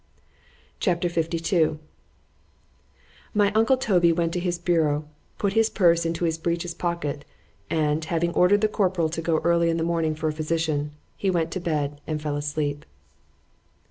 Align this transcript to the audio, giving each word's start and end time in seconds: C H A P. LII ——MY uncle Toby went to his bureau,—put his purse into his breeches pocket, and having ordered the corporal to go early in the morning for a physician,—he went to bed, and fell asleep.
C 0.79 0.89
H 0.89 1.05
A 1.05 1.21
P. 1.21 1.37
LII 1.63 1.77
——MY 3.35 3.51
uncle 3.53 3.77
Toby 3.77 4.11
went 4.11 4.33
to 4.33 4.39
his 4.39 4.57
bureau,—put 4.57 5.53
his 5.53 5.69
purse 5.69 6.07
into 6.07 6.25
his 6.25 6.39
breeches 6.39 6.73
pocket, 6.73 7.23
and 7.69 8.03
having 8.05 8.31
ordered 8.33 8.61
the 8.61 8.67
corporal 8.67 9.09
to 9.09 9.21
go 9.21 9.37
early 9.43 9.69
in 9.69 9.77
the 9.77 9.83
morning 9.83 10.15
for 10.15 10.27
a 10.29 10.33
physician,—he 10.33 11.29
went 11.29 11.51
to 11.51 11.59
bed, 11.59 12.01
and 12.07 12.19
fell 12.19 12.35
asleep. 12.35 12.83